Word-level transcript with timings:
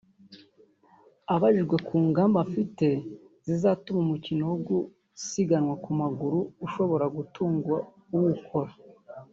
Abajijwe 1.35 1.75
ku 1.87 1.95
ngamba 2.07 2.37
afite 2.45 2.87
zizatuma 3.47 3.99
umukino 4.05 4.41
wo 4.51 4.57
gusiganwa 4.67 5.73
ku 5.83 5.91
maguru 6.01 6.39
ushobora 6.65 7.05
gutunga 7.15 7.75
uwukora 8.15 8.71